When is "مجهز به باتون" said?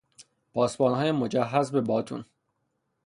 1.11-2.25